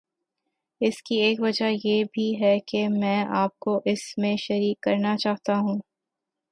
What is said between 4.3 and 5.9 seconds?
شریک کرنا چاہتا ہوں۔